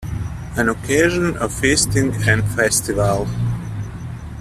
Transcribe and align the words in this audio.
An 0.57 0.67
occasion 0.67 1.37
of 1.37 1.53
feasting 1.53 2.11
and 2.27 2.43
festival. 2.55 3.27